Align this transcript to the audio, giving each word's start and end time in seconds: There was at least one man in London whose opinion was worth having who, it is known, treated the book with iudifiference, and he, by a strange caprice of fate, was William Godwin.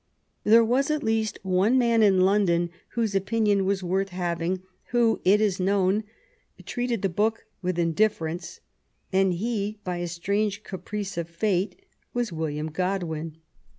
There 0.43 0.65
was 0.65 0.89
at 0.89 1.03
least 1.03 1.37
one 1.43 1.77
man 1.77 2.01
in 2.01 2.21
London 2.21 2.71
whose 2.95 3.13
opinion 3.13 3.65
was 3.65 3.83
worth 3.83 4.09
having 4.09 4.63
who, 4.85 5.21
it 5.23 5.39
is 5.39 5.59
known, 5.59 6.05
treated 6.65 7.03
the 7.03 7.07
book 7.07 7.45
with 7.61 7.77
iudifiference, 7.77 8.61
and 9.13 9.31
he, 9.35 9.77
by 9.83 9.97
a 9.97 10.07
strange 10.07 10.63
caprice 10.63 11.19
of 11.19 11.29
fate, 11.29 11.83
was 12.15 12.31
William 12.31 12.71
Godwin. 12.71 13.35